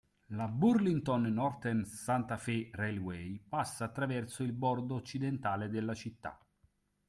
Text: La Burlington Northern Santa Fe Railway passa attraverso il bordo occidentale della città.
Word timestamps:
La 0.29 0.47
Burlington 0.47 1.21
Northern 1.31 1.85
Santa 1.85 2.35
Fe 2.37 2.71
Railway 2.73 3.37
passa 3.47 3.85
attraverso 3.85 4.41
il 4.41 4.51
bordo 4.51 4.95
occidentale 4.95 5.69
della 5.69 5.93
città. 5.93 6.39